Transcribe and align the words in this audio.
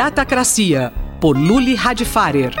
Datacracia, 0.00 0.90
por 1.20 1.36
Luli 1.36 1.74
Radfarer. 1.74 2.54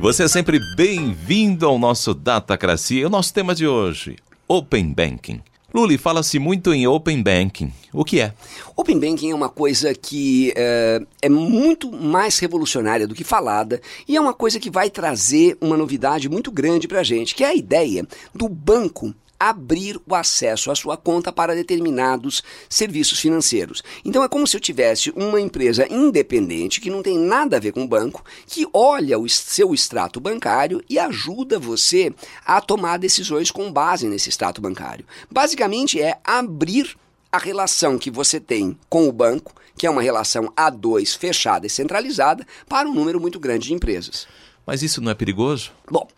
Você 0.00 0.22
é 0.22 0.28
sempre 0.28 0.60
bem-vindo 0.76 1.66
ao 1.66 1.76
nosso 1.76 2.14
Datacracia. 2.14 3.04
O 3.04 3.10
nosso 3.10 3.34
tema 3.34 3.52
de 3.52 3.66
hoje, 3.66 4.14
Open 4.46 4.92
Banking. 4.92 5.40
Luli, 5.74 5.98
fala-se 5.98 6.38
muito 6.38 6.72
em 6.72 6.86
Open 6.86 7.20
Banking. 7.20 7.72
O 7.92 8.04
que 8.04 8.20
é? 8.20 8.32
Open 8.76 9.00
Banking 9.00 9.32
é 9.32 9.34
uma 9.34 9.48
coisa 9.48 9.92
que 9.92 10.52
é, 10.54 11.02
é 11.20 11.28
muito 11.28 11.90
mais 11.90 12.38
revolucionária 12.38 13.08
do 13.08 13.14
que 13.16 13.24
falada 13.24 13.80
e 14.06 14.16
é 14.16 14.20
uma 14.20 14.32
coisa 14.32 14.60
que 14.60 14.70
vai 14.70 14.88
trazer 14.88 15.58
uma 15.60 15.76
novidade 15.76 16.28
muito 16.28 16.52
grande 16.52 16.86
para 16.86 17.00
a 17.00 17.02
gente, 17.02 17.34
que 17.34 17.42
é 17.42 17.48
a 17.48 17.54
ideia 17.56 18.06
do 18.32 18.48
banco 18.48 19.12
abrir 19.38 20.00
o 20.06 20.14
acesso 20.14 20.70
à 20.70 20.74
sua 20.74 20.96
conta 20.96 21.32
para 21.32 21.54
determinados 21.54 22.42
serviços 22.68 23.20
financeiros. 23.20 23.82
Então 24.04 24.22
é 24.22 24.28
como 24.28 24.46
se 24.46 24.56
eu 24.56 24.60
tivesse 24.60 25.10
uma 25.14 25.40
empresa 25.40 25.86
independente 25.90 26.80
que 26.80 26.90
não 26.90 27.02
tem 27.02 27.18
nada 27.18 27.56
a 27.56 27.60
ver 27.60 27.72
com 27.72 27.82
o 27.82 27.88
banco, 27.88 28.24
que 28.46 28.66
olha 28.72 29.18
o 29.18 29.28
seu 29.28 29.72
extrato 29.72 30.20
bancário 30.20 30.82
e 30.88 30.98
ajuda 30.98 31.58
você 31.58 32.12
a 32.44 32.60
tomar 32.60 32.98
decisões 32.98 33.50
com 33.50 33.72
base 33.72 34.08
nesse 34.08 34.28
extrato 34.28 34.60
bancário. 34.60 35.06
Basicamente 35.30 36.00
é 36.00 36.18
abrir 36.24 36.96
a 37.30 37.38
relação 37.38 37.98
que 37.98 38.10
você 38.10 38.40
tem 38.40 38.76
com 38.88 39.08
o 39.08 39.12
banco, 39.12 39.54
que 39.76 39.86
é 39.86 39.90
uma 39.90 40.02
relação 40.02 40.52
A2 40.56 41.16
fechada 41.16 41.66
e 41.66 41.70
centralizada, 41.70 42.46
para 42.68 42.88
um 42.88 42.94
número 42.94 43.20
muito 43.20 43.38
grande 43.38 43.68
de 43.68 43.74
empresas. 43.74 44.26
Mas 44.66 44.82
isso 44.82 45.00
não 45.00 45.12
é 45.12 45.14
perigoso? 45.14 45.70
Bom, 45.90 46.08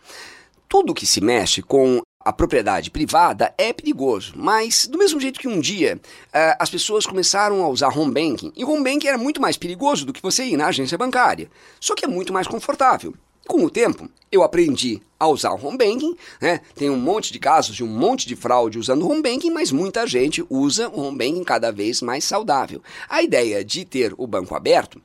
tudo 0.67 0.93
que 0.93 1.05
se 1.05 1.21
mexe 1.21 1.61
com 1.61 2.01
a 2.23 2.31
propriedade 2.31 2.91
privada 2.91 3.53
é 3.57 3.73
perigoso, 3.73 4.33
mas 4.35 4.87
do 4.87 4.97
mesmo 4.97 5.19
jeito 5.19 5.39
que 5.39 5.47
um 5.47 5.59
dia 5.59 5.99
uh, 6.27 6.55
as 6.59 6.69
pessoas 6.69 7.05
começaram 7.05 7.63
a 7.63 7.69
usar 7.69 7.97
home 7.97 8.13
banking, 8.13 8.51
e 8.55 8.63
home 8.63 8.83
banking 8.83 9.07
era 9.07 9.17
muito 9.17 9.41
mais 9.41 9.57
perigoso 9.57 10.05
do 10.05 10.13
que 10.13 10.21
você 10.21 10.43
ir 10.43 10.57
na 10.57 10.67
agência 10.67 10.97
bancária, 10.97 11.49
só 11.79 11.95
que 11.95 12.05
é 12.05 12.07
muito 12.07 12.31
mais 12.31 12.47
confortável. 12.47 13.13
Com 13.47 13.65
o 13.65 13.69
tempo, 13.69 14.07
eu 14.31 14.43
aprendi 14.43 15.01
a 15.19 15.27
usar 15.27 15.51
o 15.51 15.65
home 15.65 15.77
banking, 15.77 16.15
né? 16.39 16.61
Tem 16.75 16.89
um 16.89 16.97
monte 16.97 17.33
de 17.33 17.39
casos 17.39 17.75
de 17.75 17.83
um 17.83 17.87
monte 17.87 18.27
de 18.27 18.35
fraude 18.35 18.77
usando 18.77 19.03
o 19.03 19.11
home 19.11 19.21
banking, 19.21 19.49
mas 19.49 19.71
muita 19.71 20.05
gente 20.05 20.45
usa 20.49 20.89
o 20.89 21.01
home 21.01 21.17
banking 21.17 21.43
cada 21.43 21.71
vez 21.71 22.01
mais 22.01 22.23
saudável. 22.23 22.81
A 23.09 23.21
ideia 23.21 23.65
de 23.65 23.83
ter 23.83 24.13
o 24.17 24.27
banco 24.27 24.55
aberto 24.55 25.01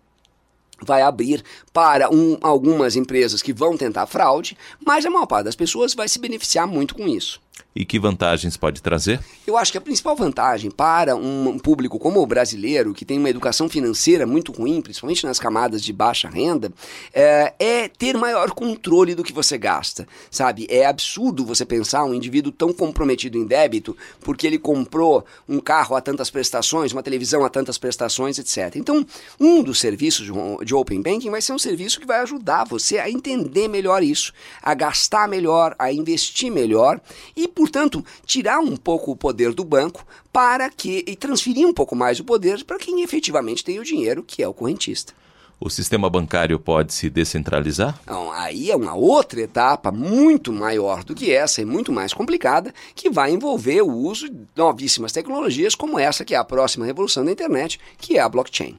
vai 0.80 1.02
abrir 1.02 1.42
para 1.72 2.12
um, 2.12 2.36
algumas 2.40 2.96
empresas 2.96 3.42
que 3.42 3.52
vão 3.52 3.76
tentar 3.76 4.06
fraude, 4.06 4.56
mas 4.84 5.06
a 5.06 5.10
maior 5.10 5.26
parte 5.26 5.46
das 5.46 5.56
pessoas 5.56 5.94
vai 5.94 6.08
se 6.08 6.18
beneficiar 6.18 6.66
muito 6.66 6.94
com 6.94 7.06
isso. 7.06 7.40
E 7.74 7.84
que 7.84 7.98
vantagens 7.98 8.56
pode 8.56 8.80
trazer? 8.80 9.20
Eu 9.46 9.56
acho 9.56 9.70
que 9.70 9.76
a 9.76 9.82
principal 9.82 10.16
vantagem 10.16 10.70
para 10.70 11.14
um 11.14 11.58
público 11.58 11.98
como 11.98 12.22
o 12.22 12.26
brasileiro, 12.26 12.94
que 12.94 13.04
tem 13.04 13.18
uma 13.18 13.28
educação 13.28 13.68
financeira 13.68 14.26
muito 14.26 14.50
ruim, 14.50 14.80
principalmente 14.80 15.26
nas 15.26 15.38
camadas 15.38 15.82
de 15.82 15.92
baixa 15.92 16.26
renda, 16.26 16.72
é, 17.12 17.52
é, 17.58 17.88
ter 17.88 18.16
maior 18.16 18.50
controle 18.52 19.14
do 19.14 19.22
que 19.22 19.32
você 19.32 19.58
gasta. 19.58 20.08
Sabe? 20.30 20.66
É 20.70 20.86
absurdo 20.86 21.44
você 21.44 21.66
pensar 21.66 22.04
um 22.04 22.14
indivíduo 22.14 22.50
tão 22.50 22.72
comprometido 22.72 23.36
em 23.36 23.44
débito 23.44 23.94
porque 24.20 24.46
ele 24.46 24.58
comprou 24.58 25.24
um 25.46 25.60
carro 25.60 25.96
a 25.96 26.00
tantas 26.00 26.30
prestações, 26.30 26.92
uma 26.92 27.02
televisão 27.02 27.44
a 27.44 27.50
tantas 27.50 27.76
prestações, 27.76 28.38
etc. 28.38 28.76
Então, 28.76 29.06
um 29.38 29.62
dos 29.62 29.78
serviços 29.78 30.26
de 30.64 30.74
Open 30.74 31.02
Banking 31.02 31.30
vai 31.30 31.42
ser 31.42 31.52
um 31.52 31.58
serviço 31.58 32.00
que 32.00 32.06
vai 32.06 32.20
ajudar 32.20 32.64
você 32.64 32.98
a 32.98 33.10
entender 33.10 33.68
melhor 33.68 34.02
isso, 34.02 34.32
a 34.62 34.72
gastar 34.72 35.28
melhor, 35.28 35.76
a 35.78 35.92
investir 35.92 36.50
melhor 36.50 37.00
e, 37.36 37.45
por 37.46 37.66
portanto, 37.66 38.04
tirar 38.24 38.60
um 38.60 38.76
pouco 38.76 39.10
o 39.10 39.16
poder 39.16 39.52
do 39.52 39.64
banco 39.64 40.06
para 40.32 40.70
que 40.70 41.04
e 41.04 41.16
transferir 41.16 41.66
um 41.66 41.74
pouco 41.74 41.96
mais 41.96 42.20
o 42.20 42.24
poder 42.24 42.64
para 42.64 42.78
quem 42.78 43.02
efetivamente 43.02 43.64
tem 43.64 43.80
o 43.80 43.84
dinheiro, 43.84 44.22
que 44.22 44.40
é 44.40 44.46
o 44.46 44.54
correntista. 44.54 45.12
O 45.58 45.68
sistema 45.68 46.08
bancário 46.08 46.60
pode 46.60 46.92
se 46.92 47.10
descentralizar? 47.10 47.98
Então, 48.04 48.30
aí 48.30 48.70
é 48.70 48.76
uma 48.76 48.94
outra 48.94 49.40
etapa 49.40 49.90
muito 49.90 50.52
maior 50.52 51.02
do 51.02 51.14
que 51.14 51.32
essa 51.32 51.60
e 51.60 51.64
muito 51.64 51.90
mais 51.90 52.12
complicada, 52.12 52.72
que 52.94 53.10
vai 53.10 53.32
envolver 53.32 53.82
o 53.82 53.90
uso 53.90 54.28
de 54.28 54.46
novíssimas 54.54 55.12
tecnologias 55.12 55.74
como 55.74 55.98
essa 55.98 56.24
que 56.24 56.34
é 56.34 56.38
a 56.38 56.44
próxima 56.44 56.86
revolução 56.86 57.24
da 57.24 57.32
internet, 57.32 57.80
que 57.98 58.16
é 58.16 58.20
a 58.20 58.28
blockchain. 58.28 58.78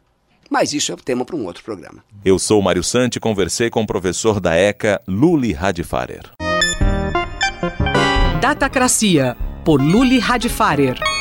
Mas 0.49 0.71
isso 0.71 0.93
é 0.93 0.95
tema 0.95 1.25
para 1.25 1.35
um 1.35 1.45
outro 1.45 1.63
programa. 1.63 2.03
Eu 2.23 2.39
sou 2.39 2.61
Mário 2.61 2.83
Santi 2.83 3.17
e 3.17 3.19
conversei 3.19 3.69
com 3.69 3.81
o 3.81 3.87
professor 3.87 4.39
da 4.39 4.55
ECA, 4.55 5.01
Luli 5.07 5.51
Radfarer. 5.51 6.36
Datacracia, 8.41 9.35
por 9.65 9.81
Luli 9.81 10.19
Radfarer. 10.19 11.16